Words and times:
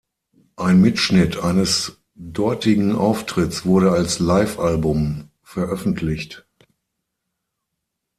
Ein 0.55 0.81
Mitschnitt 0.81 1.37
eines 1.37 2.01
dortigen 2.15 2.95
Auftritts 2.95 3.65
wurde 3.65 3.91
als 3.91 4.17
Livealbum 4.17 5.29
veröffentlicht. 5.43 6.47